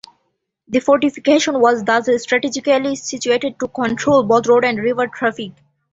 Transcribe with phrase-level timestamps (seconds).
[0.67, 5.51] The fortification was thus strategically situated to control both road and river traffic.